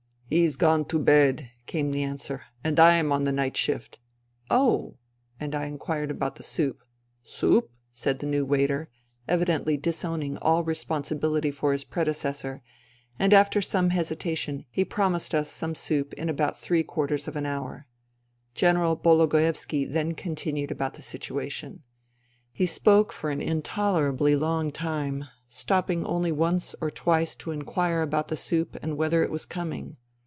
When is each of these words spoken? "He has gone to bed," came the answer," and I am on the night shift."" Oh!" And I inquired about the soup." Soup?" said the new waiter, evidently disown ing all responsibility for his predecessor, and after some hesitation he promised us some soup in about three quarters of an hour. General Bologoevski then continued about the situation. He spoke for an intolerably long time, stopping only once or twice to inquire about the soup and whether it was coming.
"He 0.31 0.43
has 0.43 0.55
gone 0.55 0.85
to 0.85 0.97
bed," 0.97 1.49
came 1.65 1.91
the 1.91 2.03
answer," 2.03 2.43
and 2.63 2.79
I 2.79 2.93
am 2.93 3.11
on 3.11 3.25
the 3.25 3.33
night 3.33 3.57
shift."" 3.57 3.99
Oh!" 4.65 4.95
And 5.41 5.53
I 5.53 5.65
inquired 5.65 6.09
about 6.09 6.35
the 6.37 6.43
soup." 6.43 6.85
Soup?" 7.21 7.69
said 7.91 8.19
the 8.19 8.25
new 8.25 8.45
waiter, 8.45 8.87
evidently 9.27 9.75
disown 9.75 10.23
ing 10.23 10.37
all 10.37 10.63
responsibility 10.63 11.51
for 11.51 11.73
his 11.73 11.83
predecessor, 11.83 12.61
and 13.19 13.33
after 13.33 13.61
some 13.61 13.89
hesitation 13.89 14.63
he 14.69 14.85
promised 14.85 15.35
us 15.35 15.51
some 15.51 15.75
soup 15.75 16.13
in 16.13 16.29
about 16.29 16.57
three 16.57 16.81
quarters 16.83 17.27
of 17.27 17.35
an 17.35 17.45
hour. 17.45 17.87
General 18.55 18.95
Bologoevski 18.95 19.83
then 19.91 20.13
continued 20.15 20.71
about 20.71 20.93
the 20.93 21.01
situation. 21.01 21.83
He 22.53 22.65
spoke 22.65 23.11
for 23.11 23.31
an 23.31 23.41
intolerably 23.41 24.37
long 24.37 24.71
time, 24.71 25.25
stopping 25.49 26.05
only 26.05 26.31
once 26.31 26.73
or 26.79 26.89
twice 26.89 27.35
to 27.35 27.51
inquire 27.51 28.01
about 28.01 28.29
the 28.29 28.37
soup 28.37 28.77
and 28.81 28.95
whether 28.95 29.23
it 29.25 29.29
was 29.29 29.45
coming. 29.45 29.97